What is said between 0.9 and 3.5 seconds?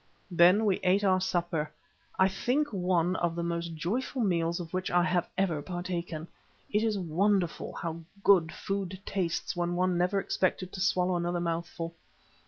our supper; I think one of the